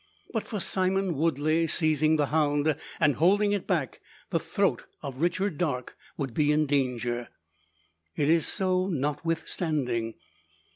[0.33, 3.99] But for Simeon Woodley seizing the hound, and holding it back,
[4.31, 7.29] the throat of Richard Darke would be in danger.
[8.15, 10.15] It is so, notwithstanding.